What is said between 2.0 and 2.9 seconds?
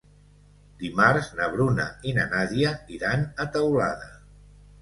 i na Nàdia